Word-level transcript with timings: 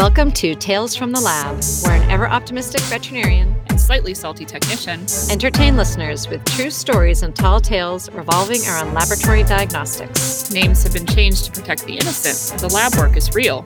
Welcome 0.00 0.32
to 0.32 0.54
Tales 0.54 0.96
from 0.96 1.12
the 1.12 1.20
Lab, 1.20 1.62
where 1.84 2.02
an 2.02 2.10
ever 2.10 2.26
optimistic 2.26 2.80
veterinarian 2.84 3.54
and 3.68 3.78
slightly 3.78 4.14
salty 4.14 4.46
technician 4.46 5.04
entertain 5.30 5.76
listeners 5.76 6.26
with 6.26 6.42
true 6.46 6.70
stories 6.70 7.22
and 7.22 7.36
tall 7.36 7.60
tales 7.60 8.10
revolving 8.12 8.62
around 8.62 8.94
laboratory 8.94 9.42
diagnostics. 9.42 10.50
Names 10.50 10.82
have 10.84 10.94
been 10.94 11.04
changed 11.04 11.44
to 11.44 11.52
protect 11.52 11.84
the 11.84 11.92
innocent. 11.92 12.58
The 12.62 12.68
lab 12.68 12.94
work 12.94 13.14
is 13.14 13.34
real. 13.34 13.62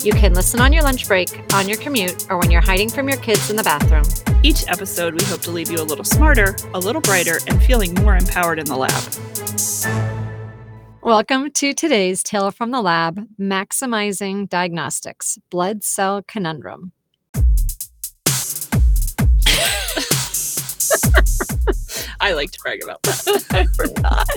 You 0.00 0.12
can 0.12 0.32
listen 0.32 0.62
on 0.62 0.72
your 0.72 0.82
lunch 0.82 1.06
break, 1.06 1.44
on 1.52 1.68
your 1.68 1.76
commute, 1.76 2.26
or 2.30 2.38
when 2.38 2.50
you're 2.50 2.62
hiding 2.62 2.88
from 2.88 3.06
your 3.06 3.18
kids 3.18 3.50
in 3.50 3.56
the 3.56 3.62
bathroom. 3.62 4.04
Each 4.42 4.66
episode, 4.68 5.12
we 5.12 5.26
hope 5.26 5.42
to 5.42 5.50
leave 5.50 5.70
you 5.70 5.76
a 5.76 5.84
little 5.84 6.06
smarter, 6.06 6.56
a 6.72 6.78
little 6.78 7.02
brighter, 7.02 7.38
and 7.48 7.62
feeling 7.62 7.92
more 7.96 8.16
empowered 8.16 8.58
in 8.58 8.64
the 8.64 8.76
lab. 8.76 10.15
Welcome 11.06 11.52
to 11.52 11.72
today's 11.72 12.24
Tale 12.24 12.50
from 12.50 12.72
the 12.72 12.82
Lab 12.82 13.28
Maximizing 13.38 14.48
Diagnostics 14.48 15.38
Blood 15.50 15.84
Cell 15.84 16.20
Conundrum. 16.26 16.90
I 22.18 22.32
like 22.32 22.50
to 22.50 22.58
brag 22.58 22.82
about 22.82 23.04
that. 23.04 23.46
I 23.52 23.66
forgot. 23.66 24.28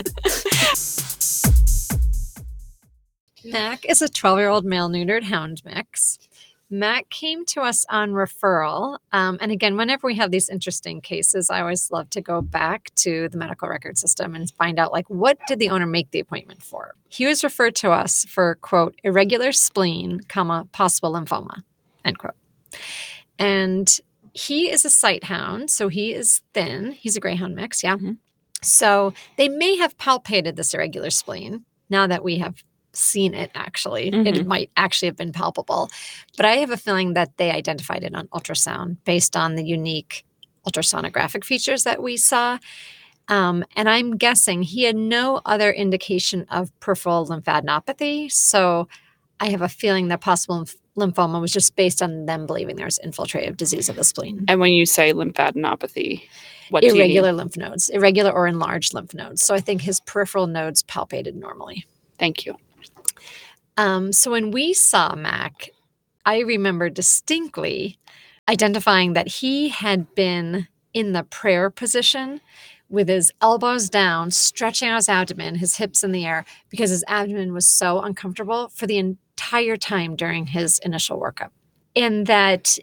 Mac 3.43 3.84
is 3.85 4.04
a 4.04 4.07
12 4.07 4.38
year 4.38 4.49
old 4.49 4.63
male 4.63 4.90
neutered 4.90 5.23
hound 5.23 5.63
mix 5.65 6.20
Mac 6.69 7.09
came 7.09 7.45
to 7.45 7.61
us 7.61 7.85
on 7.89 8.11
referral. 8.11 8.99
Um, 9.11 9.37
and 9.41 9.51
again, 9.51 9.75
whenever 9.75 10.05
we 10.05 10.15
have 10.15 10.29
these 10.29 10.49
interesting 10.49 11.01
cases, 11.01 11.49
I 11.49 11.61
always 11.61 11.89
love 11.91 12.09
to 12.11 12.21
go 12.21 12.41
back 12.41 12.91
to 12.97 13.27
the 13.29 13.37
medical 13.37 13.67
record 13.67 13.97
system 13.97 14.35
and 14.35 14.49
find 14.51 14.77
out 14.77 14.91
like 14.91 15.09
what 15.09 15.39
did 15.47 15.59
the 15.59 15.69
owner 15.69 15.87
make 15.87 16.11
the 16.11 16.19
appointment 16.19 16.61
for? 16.61 16.95
He 17.09 17.25
was 17.25 17.43
referred 17.43 17.75
to 17.77 17.91
us 17.91 18.25
for 18.25 18.55
quote 18.55 18.99
irregular 19.03 19.51
spleen, 19.51 20.21
comma 20.27 20.67
possible 20.71 21.13
lymphoma, 21.13 21.63
end 22.05 22.20
quote. 22.20 22.35
And 23.39 23.99
he 24.33 24.70
is 24.70 24.85
a 24.85 24.89
sight 24.89 25.23
hound, 25.23 25.71
so 25.71 25.87
he 25.87 26.13
is 26.13 26.41
thin. 26.54 26.91
He's 26.91 27.17
a 27.17 27.20
greyhound 27.20 27.55
mix, 27.55 27.83
yeah. 27.83 27.95
Mm-hmm. 27.95 28.13
So 28.61 29.13
they 29.37 29.49
may 29.49 29.77
have 29.77 29.98
palpated 29.98 30.55
this 30.55 30.73
irregular 30.73 31.09
spleen 31.09 31.65
now 31.89 32.05
that 32.07 32.23
we 32.23 32.37
have 32.37 32.63
seen 32.93 33.34
it 33.34 33.51
actually. 33.55 34.12
Mm-hmm. 34.12 34.27
It 34.27 34.48
might 34.48 34.71
actually 34.77 35.07
have 35.07 35.18
been 35.18 35.32
palpable. 35.32 35.90
But 36.37 36.45
I 36.45 36.57
have 36.57 36.71
a 36.71 36.77
feeling 36.77 37.13
that 37.13 37.37
they 37.37 37.51
identified 37.51 38.04
it 38.04 38.15
on 38.15 38.27
ultrasound 38.29 38.98
based 39.05 39.35
on 39.35 39.55
the 39.55 39.63
unique 39.63 40.26
ultrasonographic 40.68 41.43
features 41.43 41.84
that 41.84 42.01
we 42.01 42.17
saw. 42.17 42.57
Um, 43.27 43.63
and 43.76 43.87
I'm 43.87 44.17
guessing 44.17 44.63
he 44.63 44.84
had 44.84 44.95
no 44.95 45.41
other 45.45 45.71
indication 45.71 46.45
of 46.49 46.77
peripheral 46.79 47.27
lymphadenopathy. 47.27 48.32
So 48.32 48.87
I 49.40 49.49
have 49.49 49.62
a 49.62 49.70
feeling 49.70 50.07
that 50.07 50.21
possible 50.21 50.65
lymphoma 50.98 51.40
was 51.40 51.51
just 51.51 51.76
based 51.76 52.01
on 52.01 52.26
them 52.26 52.45
believing 52.45 52.76
there's 52.76 52.99
infiltrative 53.05 53.55
disease 53.55 53.87
of 53.87 53.95
the 53.95 54.04
spleen. 54.04 54.45
And 54.48 54.60
when 54.60 54.73
you 54.73 54.85
say 54.85 55.13
lymphadenopathy, 55.13 56.23
what 56.70 56.84
irregular 56.84 57.32
lymph 57.32 57.55
nodes, 57.57 57.90
irregular 57.90 58.32
or 58.32 58.48
enlarged 58.48 58.93
lymph 58.93 59.13
nodes. 59.13 59.43
So 59.43 59.55
I 59.55 59.60
think 59.60 59.82
his 59.82 59.99
peripheral 60.01 60.48
nodes 60.48 60.84
palpated 60.84 61.35
normally. 61.35 61.85
Thank 62.17 62.45
you. 62.45 62.55
Um, 63.80 64.12
so 64.12 64.31
when 64.31 64.52
we 64.52 64.74
saw 64.74 65.16
Mac, 65.16 65.69
I 66.25 66.40
remember 66.40 66.90
distinctly 66.90 67.97
identifying 68.50 69.13
that 69.13 69.30
he 69.30 69.69
had 69.69 70.13
been 70.16 70.68
in 70.94 71.13
the 71.13 71.24
prayer 71.24 71.69
position 71.69 72.41
with 72.90 73.07
his 73.07 73.31
elbows 73.41 73.90
down, 73.90 74.31
stretching 74.31 74.90
out 74.90 74.97
his 74.97 75.07
abdomen, 75.07 75.56
his 75.56 75.78
hips 75.78 76.03
in 76.03 76.12
the 76.12 76.25
air, 76.25 76.44
because 76.69 76.90
his 76.90 77.06
abdomen 77.07 77.53
was 77.53 77.69
so 77.69 78.02
uncomfortable 78.02 78.68
for 78.68 78.85
the 78.85 78.97
entire 78.97 79.78
time 79.78 80.18
during 80.18 80.47
his 80.47 80.80
initial 80.80 81.18
workup. 81.18 81.52
And 81.96 82.28
that, 82.28 82.78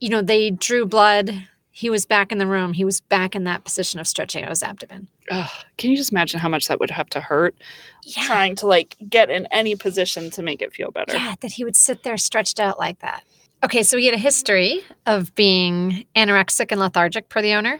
you 0.00 0.10
know, 0.10 0.20
they 0.20 0.50
drew 0.50 0.84
blood, 0.84 1.46
he 1.76 1.90
was 1.90 2.06
back 2.06 2.32
in 2.32 2.38
the 2.38 2.46
room. 2.46 2.72
He 2.72 2.86
was 2.86 3.02
back 3.02 3.36
in 3.36 3.44
that 3.44 3.64
position 3.64 4.00
of 4.00 4.06
stretching 4.06 4.42
out 4.42 4.48
his 4.48 4.62
abdomen. 4.62 5.08
Ugh, 5.30 5.50
can 5.76 5.90
you 5.90 5.96
just 5.98 6.10
imagine 6.10 6.40
how 6.40 6.48
much 6.48 6.68
that 6.68 6.80
would 6.80 6.90
have 6.90 7.10
to 7.10 7.20
hurt? 7.20 7.54
Yeah. 8.02 8.22
Trying 8.24 8.56
to 8.56 8.66
like 8.66 8.96
get 9.10 9.28
in 9.28 9.46
any 9.50 9.76
position 9.76 10.30
to 10.30 10.42
make 10.42 10.62
it 10.62 10.72
feel 10.72 10.90
better. 10.90 11.12
Yeah, 11.12 11.34
that 11.42 11.52
he 11.52 11.64
would 11.64 11.76
sit 11.76 12.02
there 12.02 12.16
stretched 12.16 12.58
out 12.58 12.78
like 12.78 13.00
that. 13.00 13.24
Okay, 13.62 13.82
so 13.82 13.98
he 13.98 14.06
had 14.06 14.14
a 14.14 14.18
history 14.18 14.80
of 15.04 15.34
being 15.34 16.06
anorexic 16.16 16.68
and 16.70 16.80
lethargic 16.80 17.28
per 17.28 17.42
the 17.42 17.52
owner. 17.52 17.78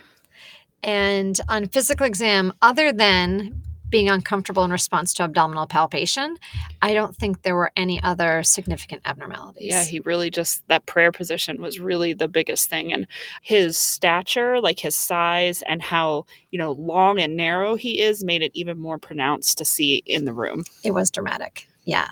And 0.82 1.40
on 1.48 1.66
physical 1.68 2.04
exam, 2.04 2.52
other 2.60 2.92
than 2.92 3.62
being 3.88 4.08
uncomfortable 4.08 4.64
in 4.64 4.70
response 4.70 5.14
to 5.14 5.22
abdominal 5.22 5.66
palpation. 5.66 6.36
I 6.82 6.92
don't 6.92 7.16
think 7.16 7.42
there 7.42 7.54
were 7.54 7.70
any 7.76 8.02
other 8.02 8.42
significant 8.42 9.02
abnormalities. 9.04 9.68
Yeah, 9.68 9.84
he 9.84 10.00
really 10.00 10.30
just, 10.30 10.66
that 10.68 10.86
prayer 10.86 11.12
position 11.12 11.60
was 11.60 11.78
really 11.78 12.12
the 12.12 12.28
biggest 12.28 12.68
thing. 12.68 12.92
And 12.92 13.06
his 13.42 13.78
stature, 13.78 14.60
like 14.60 14.80
his 14.80 14.96
size 14.96 15.62
and 15.62 15.82
how, 15.82 16.26
you 16.50 16.58
know, 16.58 16.72
long 16.72 17.20
and 17.20 17.36
narrow 17.36 17.76
he 17.76 18.00
is, 18.00 18.24
made 18.24 18.42
it 18.42 18.52
even 18.54 18.78
more 18.78 18.98
pronounced 18.98 19.58
to 19.58 19.64
see 19.64 20.02
in 20.06 20.24
the 20.24 20.32
room. 20.32 20.64
It 20.82 20.92
was 20.92 21.10
dramatic. 21.10 21.68
Yeah. 21.84 22.10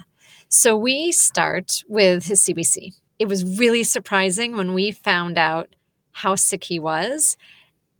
So 0.48 0.76
we 0.76 1.10
start 1.10 1.82
with 1.88 2.26
his 2.26 2.42
CBC. 2.42 2.92
It 3.18 3.26
was 3.26 3.58
really 3.58 3.82
surprising 3.82 4.56
when 4.56 4.74
we 4.74 4.92
found 4.92 5.38
out 5.38 5.74
how 6.12 6.36
sick 6.36 6.64
he 6.64 6.78
was, 6.78 7.36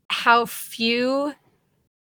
how 0.09 0.47
few 0.47 1.35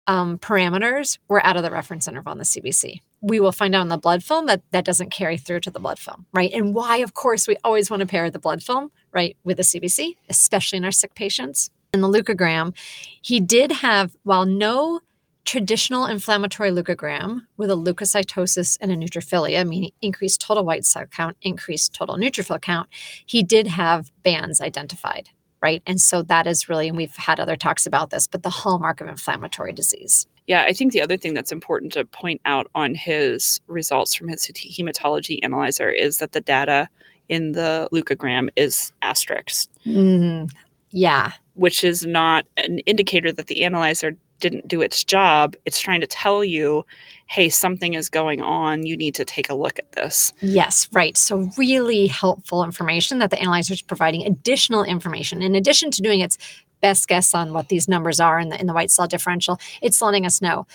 um, 0.08 0.38
parameters 0.38 1.18
were 1.28 1.46
out 1.46 1.58
of 1.58 1.64
the 1.64 1.72
reference 1.72 2.08
interval 2.08 2.32
on 2.32 2.38
the 2.38 2.44
CBC. 2.44 3.02
We 3.22 3.40
will 3.40 3.52
find 3.52 3.74
out 3.74 3.82
in 3.82 3.90
the 3.90 3.98
blood 3.98 4.24
film 4.24 4.46
that 4.46 4.62
that 4.72 4.86
doesn't 4.86 5.12
carry 5.12 5.38
through 5.38 5.62
to 5.62 5.72
the 5.72 5.80
blood 5.80 6.00
film, 6.00 6.26
right? 6.34 6.52
And 6.54 6.76
why, 6.76 6.98
of 6.98 7.14
course, 7.14 7.48
we 7.48 7.58
always 7.64 7.90
want 7.90 8.02
to 8.02 8.06
pair 8.06 8.30
the 8.30 8.40
blood 8.40 8.62
film, 8.62 8.92
right, 9.12 9.36
with 9.44 9.58
the 9.58 9.64
CBC, 9.64 10.16
especially 10.30 10.78
in 10.78 10.86
our 10.86 10.92
sick 10.92 11.16
patients. 11.16 11.72
In 11.94 12.02
the 12.02 12.10
leukogram, 12.10 12.76
he 13.22 13.40
did 13.40 13.72
have, 13.72 14.16
while 14.24 14.46
no 14.46 15.00
traditional 15.46 16.08
inflammatory 16.08 16.72
leukogram 16.72 17.42
with 17.56 17.70
a 17.70 17.76
leukocytosis 17.76 18.78
and 18.82 18.92
a 18.92 18.98
neutrophilia, 18.98 19.68
meaning 19.68 19.92
increased 20.02 20.42
total 20.42 20.66
white 20.66 20.86
cell 20.86 21.06
count, 21.06 21.38
increased 21.42 21.94
total 21.94 22.18
neutrophil 22.18 22.62
count, 22.62 22.90
he 23.26 23.44
did 23.44 23.68
have 23.68 24.12
bands 24.24 24.60
identified 24.60 25.30
right? 25.66 25.82
And 25.88 26.00
so 26.00 26.22
that 26.22 26.46
is 26.46 26.70
really, 26.70 26.88
and 26.88 26.96
we've 26.96 27.16
had 27.16 27.40
other 27.40 27.56
talks 27.56 27.88
about 27.88 28.12
this, 28.12 28.28
but 28.28 28.44
the 28.44 28.52
hallmark 28.52 29.02
of 29.02 29.08
inflammatory 29.08 29.74
disease. 29.74 30.28
Yeah, 30.46 30.62
I 30.62 30.74
think 30.74 30.94
the 30.94 31.02
other 31.02 31.18
thing 31.18 31.34
that's 31.34 31.52
important 31.52 31.92
to 31.94 32.06
point 32.06 32.40
out 32.46 32.68
on 32.76 32.94
his 32.94 33.60
results 33.66 34.14
from 34.14 34.28
his 34.28 34.46
hematology 34.46 35.40
analyzer 35.42 35.90
is 35.90 36.20
that 36.20 36.34
the 36.34 36.42
data 36.42 36.88
in 37.30 37.54
the 37.54 37.90
leukogram 37.92 38.50
is 38.56 38.94
asterisk. 39.02 39.68
Mm, 39.88 40.52
yeah. 40.92 41.32
Which 41.56 41.84
is 41.84 42.06
not 42.06 42.46
an 42.58 42.78
indicator 42.80 43.32
that 43.32 43.48
the 43.48 43.64
analyzer 43.64 44.16
didn't 44.40 44.68
do 44.68 44.82
its 44.82 45.04
job. 45.04 45.56
It's 45.66 45.80
trying 45.80 46.02
to 46.02 46.08
tell 46.08 46.44
you, 46.44 46.86
hey, 47.28 47.50
something 47.50 47.94
is 47.94 48.10
going 48.10 48.42
on. 48.42 48.86
You 48.86 48.98
need 48.98 49.16
to 49.16 49.26
take 49.26 49.50
a 49.50 49.56
look 49.56 49.80
at 49.80 49.92
this. 49.94 50.34
Yes, 50.42 50.88
right. 50.92 51.18
So, 51.18 51.50
really 51.58 52.08
helpful 52.08 52.64
information 52.64 53.20
that 53.20 53.32
the 53.32 53.40
analyzer 53.40 53.74
is 53.74 53.82
providing 53.82 54.26
additional 54.26 54.84
information. 54.84 55.42
In 55.42 55.56
addition 55.56 55.92
to 55.92 56.02
doing 56.02 56.20
its 56.20 56.38
best 56.82 57.08
guess 57.08 57.34
on 57.34 57.54
what 57.54 57.70
these 57.70 57.88
numbers 57.88 58.20
are 58.20 58.40
in 58.40 58.50
the, 58.50 58.60
in 58.60 58.68
the 58.68 58.74
white 58.74 58.92
cell 58.92 59.08
differential, 59.08 59.60
it's 59.82 60.02
letting 60.02 60.26
us 60.26 60.42
know 60.42 60.68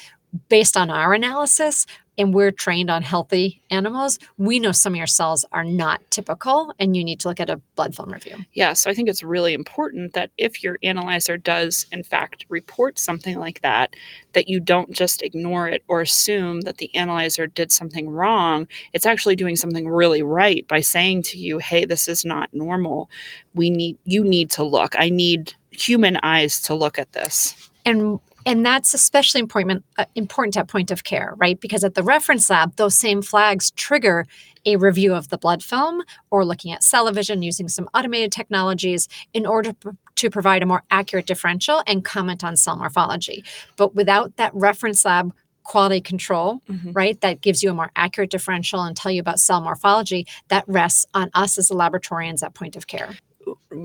based 0.48 0.76
on 0.76 0.90
our 0.90 1.12
analysis, 1.12 1.86
and 2.20 2.34
we're 2.34 2.52
trained 2.52 2.90
on 2.90 3.00
healthy 3.00 3.62
animals, 3.70 4.18
we 4.36 4.60
know 4.60 4.72
some 4.72 4.92
of 4.92 4.98
your 4.98 5.06
cells 5.06 5.46
are 5.52 5.64
not 5.64 6.02
typical 6.10 6.74
and 6.78 6.94
you 6.94 7.02
need 7.02 7.18
to 7.18 7.28
look 7.28 7.40
at 7.40 7.48
a 7.48 7.56
blood 7.76 7.96
film 7.96 8.12
review. 8.12 8.36
Yeah, 8.52 8.74
so 8.74 8.90
I 8.90 8.94
think 8.94 9.08
it's 9.08 9.22
really 9.22 9.54
important 9.54 10.12
that 10.12 10.30
if 10.36 10.62
your 10.62 10.78
analyzer 10.82 11.38
does, 11.38 11.86
in 11.92 12.02
fact, 12.02 12.44
report 12.50 12.98
something 12.98 13.38
like 13.38 13.62
that, 13.62 13.96
that 14.34 14.48
you 14.48 14.60
don't 14.60 14.92
just 14.92 15.22
ignore 15.22 15.66
it 15.66 15.82
or 15.88 16.02
assume 16.02 16.60
that 16.62 16.76
the 16.76 16.94
analyzer 16.94 17.46
did 17.46 17.72
something 17.72 18.10
wrong. 18.10 18.68
It's 18.92 19.06
actually 19.06 19.34
doing 19.34 19.56
something 19.56 19.88
really 19.88 20.22
right 20.22 20.68
by 20.68 20.80
saying 20.80 21.22
to 21.22 21.38
you, 21.38 21.56
hey, 21.56 21.86
this 21.86 22.06
is 22.06 22.22
not 22.22 22.52
normal. 22.52 23.08
We 23.54 23.70
need, 23.70 23.96
you 24.04 24.22
need 24.22 24.50
to 24.50 24.62
look. 24.62 24.94
I 24.98 25.08
need 25.08 25.54
human 25.70 26.18
eyes 26.22 26.60
to 26.62 26.74
look 26.74 26.98
at 26.98 27.12
this. 27.12 27.70
And 27.86 28.20
and 28.46 28.64
that's 28.64 28.94
especially 28.94 29.40
important 29.40 29.84
uh, 29.98 30.04
important 30.14 30.56
at 30.56 30.68
point 30.68 30.90
of 30.90 31.04
care 31.04 31.34
right? 31.36 31.60
Because 31.60 31.84
at 31.84 31.94
the 31.94 32.02
reference 32.02 32.50
lab 32.50 32.76
those 32.76 32.94
same 32.94 33.22
flags 33.22 33.70
trigger 33.72 34.26
a 34.66 34.76
review 34.76 35.14
of 35.14 35.28
the 35.28 35.38
blood 35.38 35.62
film 35.62 36.02
or 36.30 36.44
looking 36.44 36.72
at 36.72 36.82
CellaVision 36.82 37.42
using 37.42 37.68
some 37.68 37.88
automated 37.94 38.32
technologies 38.32 39.08
in 39.32 39.46
order 39.46 39.72
to 40.16 40.30
provide 40.30 40.62
a 40.62 40.66
more 40.66 40.82
accurate 40.90 41.26
differential 41.26 41.82
and 41.86 42.04
comment 42.04 42.44
on 42.44 42.56
cell 42.56 42.76
morphology. 42.76 43.42
But 43.76 43.94
without 43.94 44.36
that 44.36 44.54
reference 44.54 45.04
lab 45.04 45.32
quality 45.62 46.00
control 46.00 46.60
mm-hmm. 46.68 46.90
right 46.92 47.20
that 47.20 47.42
gives 47.42 47.62
you 47.62 47.70
a 47.70 47.74
more 47.74 47.92
accurate 47.94 48.30
differential 48.30 48.82
and 48.82 48.96
tell 48.96 49.12
you 49.12 49.20
about 49.20 49.38
cell 49.38 49.60
morphology 49.60 50.26
that 50.48 50.64
rests 50.66 51.06
on 51.14 51.30
us 51.34 51.58
as 51.58 51.68
the 51.68 51.74
laboratorians 51.74 52.42
at 52.42 52.54
point 52.54 52.76
of 52.76 52.86
care 52.86 53.14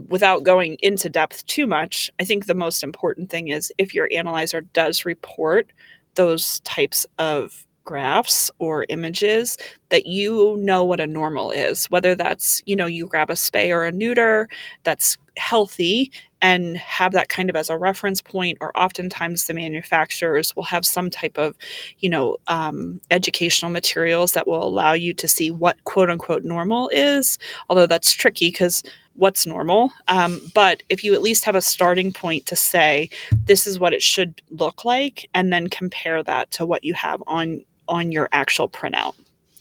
without 0.07 0.43
going 0.43 0.77
into 0.81 1.09
depth 1.09 1.45
too 1.45 1.67
much, 1.67 2.11
I 2.19 2.23
think 2.23 2.45
the 2.45 2.55
most 2.55 2.83
important 2.83 3.29
thing 3.29 3.49
is 3.49 3.71
if 3.77 3.93
your 3.93 4.09
analyzer 4.11 4.61
does 4.61 5.05
report 5.05 5.71
those 6.15 6.59
types 6.61 7.05
of 7.17 7.65
graphs 7.85 8.49
or 8.59 8.85
images 8.89 9.57
that 9.89 10.07
you 10.07 10.57
know 10.57 10.83
what 10.83 10.99
a 10.99 11.07
normal 11.07 11.51
is 11.51 11.85
whether 11.91 12.15
that's 12.15 12.61
you 12.65 12.75
know 12.75 12.87
you 12.87 13.05
grab 13.05 13.29
a 13.29 13.33
spay 13.33 13.69
or 13.69 13.85
a 13.85 13.91
neuter 13.91 14.49
that's 14.83 15.17
healthy 15.37 16.11
and 16.41 16.77
have 16.77 17.11
that 17.11 17.29
kind 17.29 17.49
of 17.49 17.55
as 17.55 17.69
a 17.69 17.77
reference 17.77 18.21
point 18.21 18.57
or 18.59 18.75
oftentimes 18.77 19.45
the 19.45 19.53
manufacturers 19.53 20.55
will 20.55 20.63
have 20.63 20.85
some 20.85 21.09
type 21.09 21.37
of 21.37 21.55
you 21.99 22.09
know 22.09 22.37
um, 22.47 22.99
educational 23.11 23.71
materials 23.71 24.33
that 24.33 24.47
will 24.47 24.63
allow 24.63 24.93
you 24.93 25.13
to 25.13 25.27
see 25.27 25.51
what 25.51 25.81
quote 25.83 26.09
unquote 26.09 26.43
normal 26.43 26.89
is 26.89 27.37
although 27.69 27.87
that's 27.87 28.13
tricky 28.13 28.49
because 28.49 28.83
what's 29.15 29.45
normal 29.45 29.91
um, 30.07 30.41
but 30.53 30.83
if 30.89 31.03
you 31.03 31.13
at 31.13 31.21
least 31.21 31.45
have 31.45 31.55
a 31.55 31.61
starting 31.61 32.11
point 32.11 32.45
to 32.45 32.55
say 32.55 33.09
this 33.45 33.65
is 33.65 33.79
what 33.79 33.93
it 33.93 34.01
should 34.01 34.41
look 34.49 34.85
like 34.85 35.29
and 35.33 35.51
then 35.51 35.67
compare 35.67 36.21
that 36.23 36.51
to 36.51 36.65
what 36.65 36.83
you 36.83 36.93
have 36.93 37.21
on 37.27 37.63
on 37.87 38.11
your 38.11 38.27
actual 38.31 38.67
printout 38.67 39.15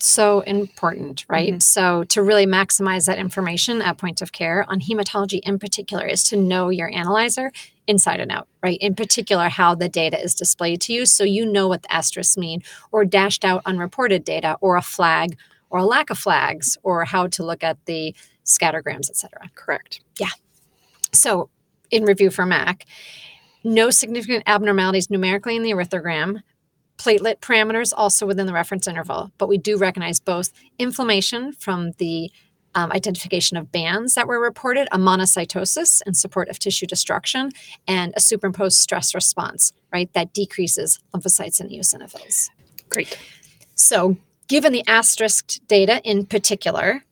so 0.05 0.41
important, 0.41 1.25
right? 1.29 1.55
Mhm. 1.55 1.63
So 1.63 2.05
to 2.05 2.23
really 2.23 2.45
maximize 2.45 3.07
that 3.07 3.19
information 3.19 3.81
at 3.81 3.97
point 3.97 4.21
of 4.21 4.33
care 4.33 4.67
on 4.69 4.81
hematology 4.81 5.41
in 5.45 5.59
particular 5.59 6.07
is 6.07 6.23
to 6.25 6.37
know 6.37 6.69
your 6.69 6.93
analyzer 6.93 7.51
inside 7.87 8.21
and 8.21 8.31
out, 8.31 8.47
right? 8.63 8.79
In 8.83 8.95
particular, 8.95 9.49
how 9.49 9.75
the 9.75 9.89
data 9.89 10.21
is 10.23 10.35
displayed 10.35 10.83
to 10.83 10.93
you. 10.93 11.07
So 11.07 11.25
you 11.25 11.47
know 11.47 11.69
what 11.69 11.83
the 11.83 11.93
asterisks 11.93 12.37
mean, 12.37 12.63
or 12.93 13.07
dashed 13.07 13.45
out 13.47 13.63
unreported 13.65 14.25
data, 14.25 14.59
or 14.61 14.77
a 14.77 14.83
flag, 14.83 15.39
or 15.71 15.79
a 15.79 15.85
lack 15.85 16.11
of 16.11 16.19
flags, 16.19 16.77
or 16.83 17.05
how 17.05 17.27
to 17.29 17.43
look 17.43 17.65
at 17.65 17.79
the 17.87 18.15
scattergrams, 18.45 19.09
et 19.11 19.17
cetera. 19.17 19.51
correct 19.55 20.01
Yeah. 20.19 20.29
So, 21.13 21.49
in 21.91 22.05
review 22.05 22.31
for 22.31 22.45
MAC, 22.45 22.87
no 23.63 23.91
significant 23.91 24.45
abnormalities 24.47 25.11
numerically 25.11 25.57
in 25.57 25.63
the 25.63 25.71
erythrogram. 25.71 26.43
Platelet 26.99 27.41
parameters 27.41 27.93
also 27.97 28.27
within 28.27 28.47
the 28.47 28.53
reference 28.53 28.87
interval, 28.87 29.33
but 29.39 29.49
we 29.49 29.59
do 29.59 29.77
recognize 29.77 30.21
both 30.21 30.51
inflammation 30.79 31.53
from 31.53 31.93
the 31.99 32.31
um, 32.75 32.93
identification 32.93 33.57
of 33.57 33.71
bands 33.73 34.15
that 34.15 34.27
were 34.27 34.41
reported, 34.41 34.89
a 34.93 34.99
monocytosis 34.99 36.03
in 36.07 36.15
support 36.15 36.49
of 36.49 36.59
tissue 36.59 36.87
destruction, 36.87 37.51
and 37.87 38.13
a 38.17 38.21
superimposed 38.21 38.79
stress 38.79 39.15
response, 39.15 39.73
right? 39.93 40.13
That 40.13 40.33
decreases 40.33 40.99
lymphocytes 41.15 41.61
and 41.61 41.71
eosinophils. 41.71 42.51
great 42.89 43.19
So, 43.75 44.17
given 44.49 44.73
the 44.73 44.85
asterisk 44.87 45.59
data 45.67 46.01
in 46.05 46.27
particular, 46.27 47.05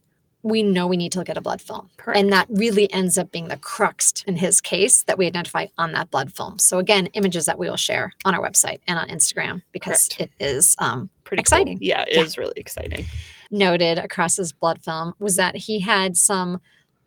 we 0.45 0.63
know 0.63 0.87
we 0.89 0.97
need 0.97 1.13
to 1.13 1.19
look 1.19 1.29
at 1.29 1.37
a 1.37 1.41
blood 1.41 1.63
film. 1.63 1.89
correct 1.99 2.19
And 2.19 2.33
that 2.33 2.47
really 2.51 2.93
ends 2.93 3.17
up 3.17 3.31
being 3.31 3.49
the 3.49 3.57
crux 3.57 4.13
in 4.27 4.37
his 4.37 4.61
case 4.61 5.05
that 5.05 5.17
we 5.17 5.27
identify 5.27 5.67
on 5.79 5.93
that 5.93 6.11
blood 6.11 6.33
film. 6.33 6.59
So 6.59 6.79
again, 6.79 7.07
images 7.15 7.47
that 7.47 7.59
we 7.59 7.69
will 7.71 7.77
share 7.77 8.13
on 8.25 8.35
our 8.35 8.43
website 8.43 8.81
and 8.89 8.99
on 8.99 9.09
Instagram 9.09 9.63
because 9.73 10.09
Correct. 10.09 10.33
it 10.41 10.45
is 10.45 10.75
um, 10.81 11.11
pretty 11.25 11.41
cool. 11.43 11.59
exciting. 11.59 11.79
yeah 11.81 12.03
it 12.09 12.17
is 12.17 12.37
Yeah. 12.37 12.41
really 12.43 12.55
exciting 12.57 13.05
noted 13.51 13.99
across 13.99 14.37
his 14.37 14.53
blood 14.53 14.83
film 14.83 15.13
was 15.19 15.37
that 15.37 15.55
he 15.55 15.79
had 15.81 16.17
some 16.17 16.59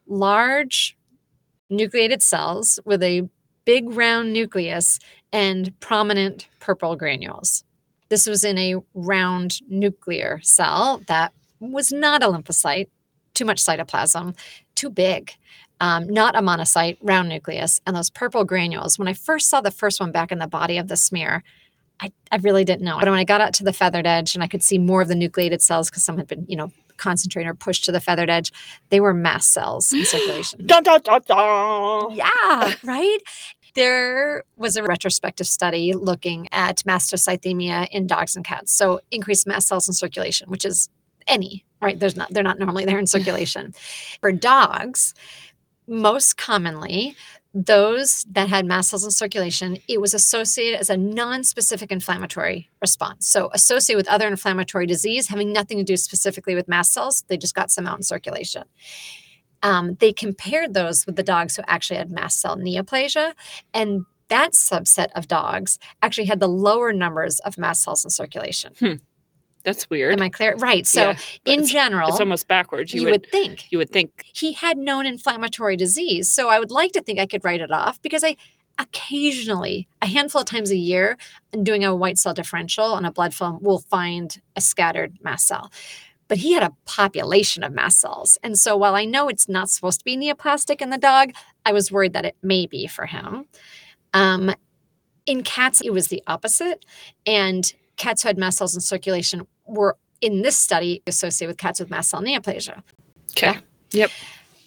large 0.08 0.96
nucleated 1.70 2.22
cells 2.22 2.80
with 2.86 3.02
a 3.04 3.28
big 3.66 3.90
round 3.90 4.32
nucleus 4.32 5.00
and 5.34 5.78
prominent 5.80 6.48
purple 6.60 6.96
granules. 6.96 7.64
This 8.10 8.28
was 8.28 8.44
in 8.44 8.58
a 8.60 8.76
round 8.94 9.60
nuclear 9.68 10.40
cell 10.44 11.02
that 11.08 11.34
was 11.60 11.92
not 11.92 12.22
a 12.22 12.28
lymphocyte, 12.28 12.90
too 13.36 13.46
much 13.46 13.64
cytoplasm, 13.64 14.36
too 14.76 14.90
big. 14.90 15.32
Um, 15.82 16.08
not 16.08 16.36
a 16.36 16.40
monocyte, 16.40 16.98
round 17.02 17.28
nucleus, 17.28 17.82
and 17.86 17.96
those 17.96 18.10
purple 18.10 18.46
granules. 18.46 18.98
When 18.98 19.10
I 19.10 19.14
first 19.14 19.50
saw 19.50 19.60
the 19.60 19.72
first 19.72 20.00
one 20.00 20.12
back 20.12 20.32
in 20.32 20.40
the 20.40 20.48
body 20.48 20.78
of 20.78 20.88
the 20.88 20.96
smear, 20.96 21.44
I, 22.00 22.12
I 22.32 22.38
really 22.38 22.64
didn't 22.64 22.84
know. 22.84 22.98
But 23.00 23.10
when 23.10 23.20
I 23.20 23.24
got 23.24 23.42
out 23.42 23.54
to 23.56 23.64
the 23.64 23.74
feathered 23.74 24.08
edge 24.08 24.36
and 24.36 24.44
I 24.44 24.48
could 24.48 24.64
see 24.64 24.78
more 24.78 25.02
of 25.02 25.08
the 25.08 25.16
nucleated 25.16 25.62
cells 25.62 25.90
because 25.90 26.04
some 26.04 26.18
had 26.18 26.28
been, 26.28 26.46
you 26.48 26.56
know, 26.56 26.72
concentrated 26.98 27.50
or 27.50 27.54
pushed 27.54 27.86
to 27.86 27.92
the 27.92 28.00
feathered 28.00 28.30
edge, 28.30 28.52
they 28.90 29.00
were 29.00 29.14
mast 29.14 29.52
cells 29.54 29.92
in 29.92 30.06
circulation. 30.06 30.60
dun, 30.66 30.84
dun, 30.84 31.02
dun, 31.04 31.22
dun. 31.28 32.16
Yeah, 32.16 32.74
right. 32.84 33.20
There 33.76 34.44
was 34.56 34.78
a 34.78 34.84
retrospective 34.84 35.48
study 35.48 35.94
looking 35.94 36.48
at 36.54 36.78
mastocythemia 36.86 37.90
in 37.92 38.08
dogs 38.08 38.36
and 38.38 38.46
cats. 38.46 38.72
So 38.72 39.02
increased 39.12 39.46
mast 39.46 39.68
cells 39.68 39.88
in 39.90 39.94
circulation, 39.94 40.50
which 40.50 40.64
is 40.64 40.90
any, 41.28 41.66
right? 41.82 42.00
There's 42.00 42.16
not, 42.16 42.32
they're 42.32 42.44
not 42.44 42.60
normally 42.60 42.86
there 42.86 43.00
in 43.00 43.08
circulation. 43.08 43.74
For 44.22 44.32
dogs, 44.32 45.14
most 45.88 46.38
commonly, 46.38 47.16
those 47.54 48.26
that 48.32 48.50
had 48.50 48.66
mast 48.66 48.90
cells 48.90 49.06
in 49.06 49.12
circulation, 49.12 49.78
it 49.88 50.02
was 50.02 50.14
associated 50.14 50.80
as 50.80 50.90
a 50.90 50.98
non-specific 50.98 51.92
inflammatory 51.92 52.70
response. 52.82 53.28
So 53.28 53.50
associated 53.54 53.98
with 53.98 54.10
other 54.10 54.28
inflammatory 54.28 54.86
disease, 54.86 55.30
having 55.30 55.54
nothing 55.54 55.78
to 55.78 55.84
do 55.84 55.96
specifically 55.96 56.56
with 56.56 56.68
mast 56.68 56.92
cells, 56.92 57.24
they 57.28 57.38
just 57.38 57.56
got 57.56 57.72
some 57.72 57.88
out 57.88 57.98
in 57.98 58.04
circulation 58.04 58.64
um, 59.66 59.96
they 60.00 60.14
compared 60.14 60.74
those 60.74 61.06
with 61.08 61.16
the 61.16 61.24
dogs 61.24 61.56
who 61.56 61.64
actually 61.68 61.98
had 61.98 62.12
mast 62.12 62.40
cell 62.40 62.56
neoplasia. 62.56 63.34
And 63.74 64.06
that 64.28 64.54
subset 64.54 65.08
of 65.16 65.28
dogs 65.28 65.80
actually 66.04 66.26
had 66.26 66.40
the 66.40 66.48
lower 66.48 66.94
numbers 66.94 67.40
of 67.40 67.58
mast 67.58 67.84
cells 67.84 68.04
in 68.04 68.12
circulation. 68.12 68.74
That's 69.66 69.90
weird 69.90 70.14
Am 70.14 70.22
I 70.22 70.30
clear? 70.30 70.56
Right. 70.56 70.88
So, 70.88 71.02
Yeah, 71.02 71.18
in 71.46 71.66
general, 71.66 72.10
it's 72.10 72.20
almost 72.20 72.48
backwards 72.48 72.94
you, 72.94 73.02
you, 73.02 73.08
would, 73.08 73.22
would, 73.22 73.32
think 73.32 73.72
you 73.72 73.78
would 73.78 73.90
think 73.90 74.24
he 74.34 74.54
had 74.54 74.78
known 74.78 75.06
inflammatory 75.06 75.76
disease. 75.76 76.30
So, 76.30 76.50
I 76.50 76.60
would 76.60 76.72
like 76.72 76.94
to 76.94 77.02
think 77.02 77.20
I 77.20 77.26
could 77.26 77.44
write 77.44 77.62
it 77.62 77.72
off 77.72 78.02
because 78.02 78.24
I 78.24 78.38
occasionally, 78.78 79.88
a 80.02 80.08
handful 80.08 80.42
of 80.42 80.48
times 80.48 80.72
a 80.72 80.78
year, 80.78 81.18
in 81.52 81.64
doing 81.64 81.84
a 81.84 81.96
white 81.96 82.18
cell 82.18 82.34
differential 82.34 82.86
on 82.86 83.06
a 83.06 83.12
blood 83.12 83.34
film, 83.34 83.60
will 83.62 83.80
find 83.80 84.42
a 84.56 84.62
scattered 84.62 85.18
mast 85.22 85.48
cell. 85.48 85.72
But 86.28 86.40
he 86.40 86.54
had 86.54 86.64
a 86.64 86.74
population 86.86 87.64
of 87.64 87.72
mast 87.72 88.00
cells. 88.00 88.38
And 88.42 88.58
so 88.58 88.76
while 88.76 88.96
I 88.96 89.06
know 89.06 89.30
it's 89.30 89.48
not 89.48 89.70
supposed 89.70 90.00
to 90.00 90.06
be 90.06 90.18
neoplastic 90.18 90.82
in 90.82 90.90
the 90.90 90.98
dog, 90.98 91.32
I 91.66 91.72
was 91.72 91.92
worried 91.92 92.14
that 92.14 92.26
it 92.26 92.36
may 92.42 92.66
be 92.66 92.88
for 92.88 93.06
him. 93.06 93.46
Um, 94.14 94.54
in 95.26 95.44
cats, 95.44 95.82
it 95.82 95.92
was 95.92 96.08
the 96.08 96.24
opposite. 96.26 96.84
And 97.26 97.72
cats 97.98 98.24
who 98.24 98.30
had 98.30 98.38
mast 98.38 98.58
cells 98.58 98.76
in 98.76 98.82
circulation 98.82 99.48
were, 99.66 99.98
in 100.22 100.42
this 100.42 100.58
study, 100.58 101.02
associated 101.08 101.52
with 101.52 101.58
cats 101.58 101.80
with 101.80 101.90
mast 101.90 102.10
cell 102.10 102.22
neoplasia. 102.22 102.82
okay 103.32 103.60
Yep. 103.92 104.12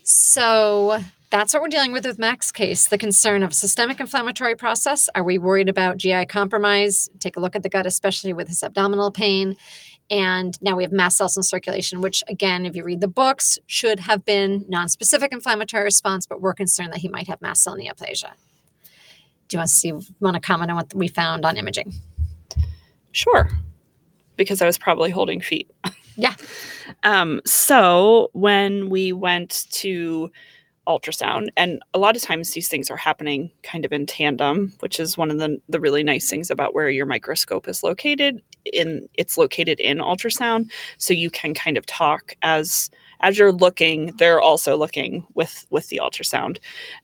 So 0.05 1.00
that's 1.31 1.53
what 1.53 1.62
we're 1.62 1.69
dealing 1.69 1.93
with 1.93 2.06
with 2.06 2.19
Mac's 2.19 2.50
case 2.50 2.89
the 2.89 2.97
concern 2.97 3.43
of 3.43 3.53
systemic 3.53 4.00
inflammatory 4.00 4.56
process. 4.56 5.11
Are 5.15 5.23
we 5.23 5.39
worried 5.39 5.69
about 5.69 5.99
GI 5.99 6.27
compromise? 6.27 7.11
Take 7.19 7.37
a 7.37 7.41
look 7.41 7.55
at 7.55 7.62
the 7.62 7.69
gut, 7.69 7.87
especially 7.87 8.33
with 8.33 8.49
his 8.49 8.62
abdominal 8.62 9.11
pain. 9.11 9.56
And 10.11 10.61
now 10.62 10.75
we 10.75 10.83
have 10.83 10.93
mast 10.93 11.19
cells 11.19 11.37
in 11.37 11.43
circulation, 11.43 12.00
which, 12.00 12.25
again, 12.28 12.64
if 12.64 12.75
you 12.75 12.83
read 12.83 13.02
the 13.02 13.09
books, 13.09 13.59
should 13.67 14.00
have 14.00 14.25
been 14.25 14.64
non-specific 14.67 15.33
inflammatory 15.33 15.85
response, 15.85 16.26
but 16.26 16.40
we're 16.40 16.55
concerned 16.55 16.95
that 16.95 17.00
he 17.00 17.09
might 17.09 17.28
have 17.28 17.43
mast 17.43 17.62
cell 17.62 17.76
neoplasia. 17.76 18.31
Do 19.49 19.57
you 19.57 19.59
want 19.59 19.69
to 19.69 19.75
see? 19.75 19.93
Want 20.21 20.35
to 20.35 20.40
comment 20.40 20.71
on 20.71 20.76
what 20.76 20.95
we 20.95 21.09
found 21.09 21.45
on 21.45 21.59
imaging? 21.59 21.93
Sure. 23.12 23.50
Because 24.38 24.62
I 24.62 24.66
was 24.66 24.78
probably 24.78 25.11
holding 25.11 25.42
feet. 25.42 25.71
Yeah. 26.18 26.35
Um, 27.04 27.40
so 27.47 28.28
when 28.33 28.90
we 28.90 29.12
went 29.12 29.66
to 29.71 30.33
ultrasound, 30.88 31.49
and 31.57 31.80
a 31.95 31.99
lot 31.99 32.16
of 32.16 32.23
times 32.23 32.50
these 32.50 32.68
things 32.68 32.90
are 32.90 32.97
happening 32.97 33.52
kind 33.62 33.85
of 33.85 33.92
in 33.92 34.04
tandem, 34.04 34.73
which 34.80 34.99
is 34.99 35.16
one 35.16 35.30
of 35.30 35.38
the, 35.38 35.61
the 35.68 35.78
really 35.78 36.02
nice 36.02 36.28
things 36.28 36.50
about 36.50 36.75
where 36.75 36.90
your 36.90 37.07
microscope 37.07 37.68
is 37.68 37.85
located. 37.85 38.42
In 38.64 39.09
it's 39.14 39.38
located 39.38 39.78
in 39.78 39.99
ultrasound, 39.99 40.73
so 40.99 41.14
you 41.14 41.30
can 41.30 41.54
kind 41.54 41.78
of 41.78 41.87
talk 41.87 42.35
as 42.42 42.90
as 43.20 43.38
you're 43.38 43.52
looking. 43.52 44.06
They're 44.18 44.40
also 44.40 44.76
looking 44.76 45.26
with 45.34 45.66
with 45.70 45.88
the 45.88 46.00
ultrasound. 46.02 46.58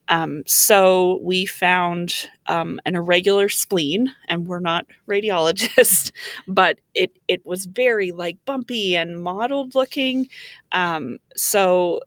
Um, 0.07 0.43
so 0.45 1.19
we 1.21 1.45
found 1.45 2.29
um, 2.47 2.79
an 2.85 2.95
irregular 2.95 3.49
spleen, 3.49 4.13
and 4.27 4.47
we're 4.47 4.59
not 4.59 4.85
radiologists, 5.09 6.11
but 6.47 6.79
it 6.93 7.11
it 7.27 7.45
was 7.45 7.65
very 7.65 8.11
like 8.11 8.37
bumpy 8.45 8.95
and 8.95 9.21
mottled 9.23 9.75
looking. 9.75 10.27
Um, 10.71 11.19
so 11.35 12.01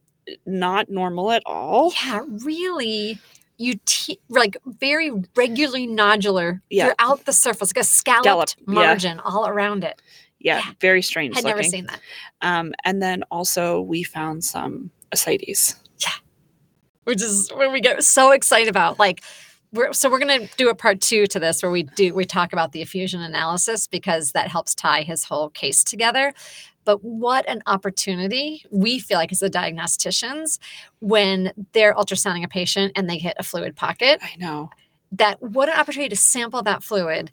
not 0.46 0.88
normal 0.90 1.30
at 1.32 1.42
all. 1.46 1.92
Yeah, 2.04 2.22
really. 2.44 3.18
You 3.60 3.74
te- 3.86 4.20
like 4.28 4.56
very 4.66 5.10
regularly 5.34 5.88
nodular 5.88 6.60
Yeah. 6.70 6.92
throughout 6.98 7.24
the 7.24 7.32
surface, 7.32 7.74
like 7.74 7.82
a 7.82 7.84
scalloped 7.86 8.50
Scallop, 8.50 8.68
yeah. 8.68 8.74
margin 8.74 9.20
all 9.20 9.48
around 9.48 9.82
it. 9.82 10.00
Yeah, 10.40 10.58
Yeah. 10.64 10.72
very 10.80 11.02
strange 11.02 11.34
looking. 11.34 11.48
never 11.48 11.62
seen 11.62 11.86
that. 11.86 12.00
Um, 12.42 12.72
and 12.84 13.02
then 13.02 13.22
also 13.30 13.80
we 13.80 14.02
found 14.02 14.44
some 14.44 14.90
ascites. 15.12 15.74
Yeah, 15.98 16.10
which 17.04 17.22
is 17.22 17.50
when 17.54 17.72
we 17.72 17.80
get 17.80 18.02
so 18.04 18.30
excited 18.32 18.68
about 18.68 18.98
like 18.98 19.22
we're 19.72 19.92
so 19.92 20.08
we're 20.08 20.18
gonna 20.20 20.46
do 20.56 20.70
a 20.70 20.74
part 20.74 21.00
two 21.00 21.26
to 21.26 21.38
this 21.40 21.62
where 21.62 21.70
we 21.72 21.82
do 21.82 22.14
we 22.14 22.24
talk 22.24 22.52
about 22.52 22.72
the 22.72 22.80
effusion 22.82 23.20
analysis 23.20 23.86
because 23.86 24.32
that 24.32 24.48
helps 24.48 24.74
tie 24.74 25.02
his 25.02 25.24
whole 25.24 25.50
case 25.50 25.82
together. 25.84 26.32
But 26.84 27.04
what 27.04 27.46
an 27.48 27.60
opportunity 27.66 28.64
we 28.70 28.98
feel 28.98 29.18
like 29.18 29.30
as 29.30 29.40
the 29.40 29.50
diagnosticians 29.50 30.58
when 31.00 31.52
they're 31.72 31.92
ultrasounding 31.94 32.44
a 32.44 32.48
patient 32.48 32.92
and 32.96 33.10
they 33.10 33.18
hit 33.18 33.36
a 33.38 33.42
fluid 33.42 33.76
pocket 33.76 34.20
I 34.22 34.36
know. 34.38 34.70
that 35.12 35.42
what 35.42 35.68
an 35.68 35.74
opportunity 35.78 36.08
to 36.10 36.16
sample 36.16 36.62
that 36.62 36.82
fluid 36.82 37.30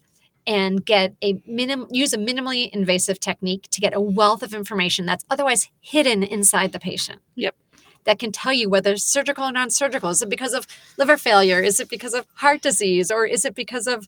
and 0.47 0.85
get 0.85 1.15
a 1.21 1.39
minim 1.45 1.87
use 1.89 2.13
a 2.13 2.17
minimally 2.17 2.69
invasive 2.71 3.19
technique 3.19 3.67
to 3.71 3.81
get 3.81 3.95
a 3.95 4.01
wealth 4.01 4.43
of 4.43 4.53
information 4.53 5.05
that's 5.05 5.25
otherwise 5.29 5.69
hidden 5.81 6.23
inside 6.23 6.71
the 6.71 6.79
patient. 6.79 7.21
Yep. 7.35 7.55
That 8.03 8.19
can 8.19 8.31
tell 8.31 8.53
you 8.53 8.69
whether 8.69 8.91
it's 8.91 9.03
surgical 9.03 9.45
or 9.45 9.51
non-surgical. 9.51 10.09
Is 10.09 10.21
it 10.21 10.29
because 10.29 10.53
of 10.53 10.67
liver 10.97 11.17
failure? 11.17 11.59
Is 11.59 11.79
it 11.79 11.89
because 11.89 12.13
of 12.13 12.27
heart 12.35 12.61
disease? 12.61 13.09
Or 13.09 13.25
is 13.25 13.45
it 13.45 13.55
because 13.55 13.87
of, 13.87 14.07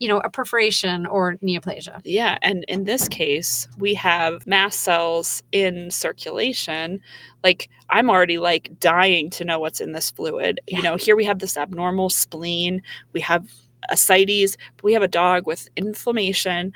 you 0.00 0.08
know, 0.08 0.18
a 0.18 0.28
perforation 0.28 1.06
or 1.06 1.36
neoplasia? 1.36 2.00
Yeah, 2.04 2.38
and 2.42 2.64
in 2.66 2.84
this 2.84 3.08
case, 3.08 3.68
we 3.78 3.94
have 3.94 4.44
mast 4.48 4.80
cells 4.80 5.44
in 5.52 5.92
circulation. 5.92 7.00
Like 7.44 7.68
I'm 7.88 8.10
already 8.10 8.38
like 8.38 8.80
dying 8.80 9.30
to 9.30 9.44
know 9.44 9.60
what's 9.60 9.80
in 9.80 9.92
this 9.92 10.10
fluid. 10.10 10.60
You 10.66 10.82
know, 10.82 10.96
here 10.96 11.14
we 11.14 11.24
have 11.24 11.38
this 11.38 11.56
abnormal 11.56 12.10
spleen, 12.10 12.82
we 13.12 13.20
have 13.20 13.46
ascites, 13.90 14.56
we 14.82 14.92
have 14.92 15.02
a 15.02 15.08
dog 15.08 15.46
with 15.46 15.68
inflammation, 15.76 16.72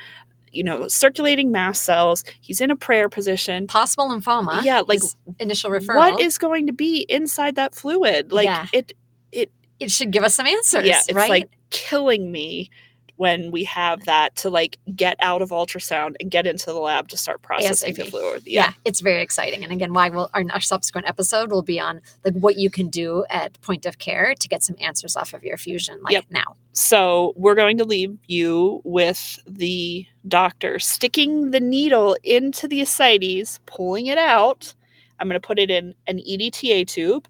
you 0.53 0.65
know, 0.65 0.89
circulating 0.89 1.51
mast 1.53 1.83
cells. 1.83 2.25
He's 2.41 2.61
in 2.61 2.71
a 2.71 2.77
prayer 2.77 3.09
position. 3.09 3.67
Possible 3.67 4.09
lymphoma. 4.09 4.63
Yeah, 4.65 4.83
like 4.87 5.01
initial 5.39 5.71
referral. 5.71 5.97
what 5.97 6.21
is 6.21 6.39
going 6.39 6.67
to 6.67 6.73
be 6.73 7.07
inside 7.09 7.55
that 7.57 7.75
fluid? 7.75 8.33
Like 8.33 8.47
Yeah. 8.47 8.67
it 8.73 8.93
it 9.81 9.91
should 9.91 10.11
give 10.11 10.23
us 10.23 10.35
some 10.35 10.47
answers, 10.47 10.87
yeah, 10.87 10.99
it's 10.99 11.15
right? 11.15 11.31
like 11.31 11.51
killing 11.71 12.31
me 12.31 12.69
when 13.21 13.51
we 13.51 13.65
have 13.65 14.07
that 14.07 14.35
to 14.35 14.49
like 14.49 14.79
get 14.97 15.15
out 15.21 15.43
of 15.43 15.51
ultrasound 15.51 16.15
and 16.21 16.31
get 16.31 16.47
into 16.47 16.65
the 16.65 16.81
lab 16.81 17.07
to 17.07 17.19
start 17.19 17.43
processing 17.43 17.93
the 17.93 18.05
ASAP. 18.05 18.09
fluid. 18.09 18.43
yeah. 18.47 18.73
it's 18.87 19.01
very 19.01 19.21
exciting. 19.21 19.63
And 19.63 19.71
again, 19.75 19.93
why 19.93 20.09
will 20.09 20.31
our, 20.33 20.43
our 20.55 20.61
subsequent 20.61 21.07
episode 21.07 21.51
will 21.51 21.61
be 21.61 21.79
on 21.79 22.01
like 22.25 22.33
what 22.33 22.57
you 22.57 22.71
can 22.71 22.89
do 22.89 23.27
at 23.29 23.61
point 23.61 23.85
of 23.85 23.99
care 23.99 24.35
to 24.35 24.49
get 24.49 24.63
some 24.63 24.75
answers 24.81 25.17
off 25.17 25.35
of 25.35 25.45
your 25.45 25.53
effusion 25.53 26.01
like 26.03 26.15
Yep. 26.15 26.25
now. 26.31 26.57
So 26.73 27.35
we're 27.37 27.55
going 27.55 27.77
to 27.77 27.85
leave 27.85 28.17
you 28.27 28.81
with 28.85 29.39
the 29.47 30.07
doctor 30.27 30.79
sticking 30.79 31.51
the 31.51 31.61
needle 31.61 32.17
into 32.25 32.67
the 32.69 32.81
ascites, 32.81 33.61
pulling 33.67 34.07
it 34.07 34.17
out. 34.17 34.75
I'm 35.19 35.29
going 35.29 35.39
to 35.39 35.47
put 35.47 35.59
it 35.59 35.71
in 35.71 35.95
an 36.07 36.21
EDTA 36.21 36.87
tube 36.87 37.29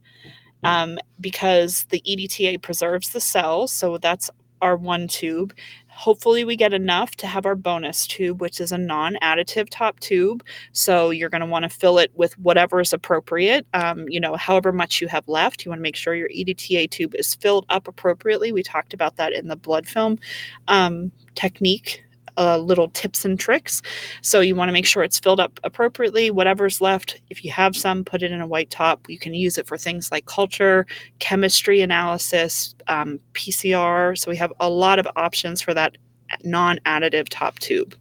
um, 0.62 0.99
because 1.20 1.85
the 1.90 2.00
EDTA 2.06 2.62
preserves 2.62 3.11
the 3.11 3.20
cells. 3.20 3.73
So 3.73 3.99
that's 3.99 4.30
our 4.62 4.76
one 4.76 5.08
tube. 5.08 5.54
Hopefully, 5.88 6.44
we 6.44 6.56
get 6.56 6.72
enough 6.72 7.16
to 7.16 7.26
have 7.26 7.44
our 7.44 7.54
bonus 7.54 8.06
tube, 8.06 8.40
which 8.40 8.60
is 8.60 8.72
a 8.72 8.78
non 8.78 9.16
additive 9.22 9.68
top 9.70 10.00
tube. 10.00 10.42
So 10.72 11.10
you're 11.10 11.28
going 11.28 11.42
to 11.42 11.46
want 11.46 11.64
to 11.64 11.68
fill 11.68 11.98
it 11.98 12.10
with 12.14 12.38
whatever 12.38 12.80
is 12.80 12.92
appropriate. 12.92 13.66
Um, 13.74 14.08
you 14.08 14.20
know, 14.20 14.36
however 14.36 14.72
much 14.72 15.00
you 15.00 15.08
have 15.08 15.28
left, 15.28 15.64
you 15.64 15.70
want 15.70 15.78
to 15.80 15.82
make 15.82 15.96
sure 15.96 16.14
your 16.14 16.30
EDTA 16.30 16.90
tube 16.90 17.14
is 17.14 17.34
filled 17.34 17.66
up 17.68 17.86
appropriately. 17.86 18.52
We 18.52 18.62
talked 18.62 18.94
about 18.94 19.16
that 19.16 19.32
in 19.32 19.48
the 19.48 19.56
blood 19.56 19.86
film 19.86 20.18
um, 20.68 21.12
technique. 21.34 22.02
Uh, 22.37 22.58
little 22.58 22.88
tips 22.90 23.25
and 23.25 23.38
tricks. 23.38 23.82
So 24.22 24.40
you 24.40 24.54
want 24.54 24.68
to 24.68 24.72
make 24.72 24.87
sure 24.87 25.02
it's 25.02 25.18
filled 25.18 25.40
up 25.40 25.58
appropriately. 25.64 26.30
Whatever's 26.30 26.80
left, 26.80 27.20
if 27.28 27.44
you 27.44 27.50
have 27.50 27.76
some, 27.76 28.04
put 28.04 28.22
it 28.22 28.32
in 28.32 28.40
a 28.40 28.46
white 28.46 28.70
top. 28.70 29.08
You 29.08 29.18
can 29.18 29.34
use 29.34 29.58
it 29.58 29.66
for 29.66 29.76
things 29.76 30.10
like 30.10 30.26
culture, 30.26 30.87
chemistry 31.18 31.80
analysis, 31.82 32.75
um, 32.88 33.20
PCR. 33.34 34.16
So 34.16 34.30
we 34.30 34.37
have 34.37 34.52
a 34.60 34.68
lot 34.68 34.99
of 34.99 35.08
options 35.16 35.60
for 35.60 35.75
that 35.75 35.96
non-additive 36.44 37.28
top 37.28 37.58
tube. 37.58 37.94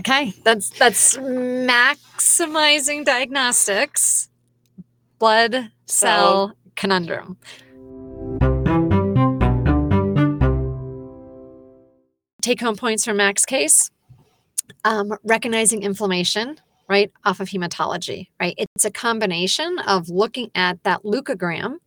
Okay. 0.00 0.32
That's 0.44 0.70
that's 0.70 1.16
maximizing 1.16 3.04
diagnostics. 3.04 4.28
Blood 5.18 5.70
cell 5.86 6.54
conundrum. 6.76 7.38
Take 12.46 12.60
home 12.60 12.76
points 12.76 13.04
from 13.04 13.16
Mac's 13.16 13.44
case. 13.44 13.90
Um, 14.84 15.12
recognizing 15.24 15.82
inflammation, 15.82 16.60
right, 16.88 17.10
off 17.24 17.40
of 17.40 17.48
hematology, 17.48 18.28
right? 18.40 18.54
It's 18.56 18.84
a 18.84 18.90
combination 18.92 19.80
of 19.80 20.08
looking 20.10 20.52
at 20.54 20.80
that 20.84 21.02
leukogram, 21.02 21.78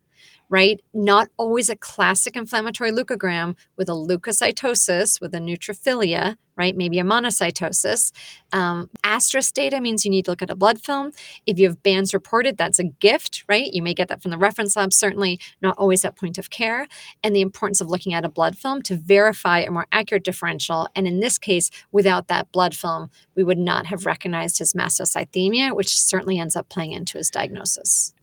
right? 0.50 0.82
Not 0.94 1.30
always 1.38 1.70
a 1.70 1.78
classic 1.78 2.36
inflammatory 2.36 2.92
leukogram 2.92 3.56
with 3.78 3.88
a 3.88 3.94
leukocytosis, 3.94 5.22
with 5.22 5.34
a 5.34 5.38
neutrophilia, 5.38 6.36
right? 6.60 6.75
Maybe 6.75 7.00
a 7.00 7.04
monocytosis. 7.04 8.12
Um, 8.51 8.89
asterisk 9.04 9.54
data 9.54 9.80
means 9.80 10.04
you 10.04 10.12
need 10.12 10.25
to 10.25 10.32
look 10.32 10.42
at 10.42 10.50
a 10.50 10.56
blood 10.56 10.82
film. 10.82 11.13
If 11.46 11.58
you 11.58 11.70
have 11.70 11.82
bands 11.82 12.13
reported, 12.13 12.58
that's 12.58 12.80
a 12.80 12.84
gift, 12.84 13.46
right? 13.48 13.74
You 13.74 13.82
may 13.82 13.94
get 13.94 14.10
that 14.10 14.22
from 14.22 14.32
the 14.32 14.38
reference 14.38 14.75
lab, 14.75 14.92
certainly 14.92 15.39
not 15.62 15.78
always 15.78 16.04
at 16.04 16.18
point 16.18 16.38
of 16.38 16.50
care. 16.50 16.88
And 17.24 17.34
the 17.34 17.39
importance 17.39 17.80
of 17.80 17.88
looking 17.88 18.13
at 18.13 18.25
a 18.25 18.30
blood 18.30 18.58
film 18.58 18.82
to 18.84 18.98
verify 18.98 19.60
a 19.60 19.72
more 19.72 19.88
accurate 19.94 20.25
differential. 20.25 20.89
And 20.96 21.08
in 21.08 21.22
this 21.22 21.38
case, 21.38 21.72
without 21.94 22.28
that 22.28 22.51
blood 22.51 22.75
film, 22.75 23.10
we 23.36 23.44
would 23.44 23.58
not 23.58 23.86
have 23.86 24.06
recognized 24.06 24.60
his 24.60 24.74
mastocythemia, 24.74 25.74
which 25.74 25.98
certainly 25.98 26.39
ends 26.39 26.58
up 26.58 26.68
playing 26.68 26.92
into 26.92 27.18
his 27.18 27.30
diagnosis. 27.30 28.13